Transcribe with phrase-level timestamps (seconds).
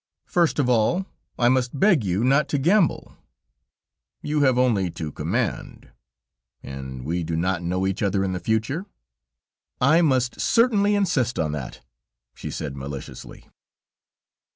[0.25, 1.05] "First of all,
[1.37, 3.15] I must beg you not to gamble."
[4.23, 5.91] "You have only to command;
[6.63, 8.87] and we do not know each other in future?"
[9.79, 11.85] "I must certainly insist on that,"
[12.33, 13.45] she said maliciously.